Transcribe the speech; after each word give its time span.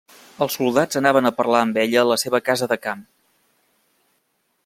Els 0.43 0.53
soldats 0.59 0.99
anaven 1.01 1.29
a 1.29 1.33
parlar 1.41 1.59
amb 1.65 1.77
ella 1.83 2.01
a 2.03 2.09
la 2.13 2.17
seva 2.23 2.41
casa 2.49 2.71
de 2.73 2.81
camp. 2.87 3.07